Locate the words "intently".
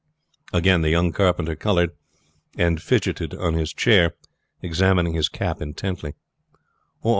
5.61-6.15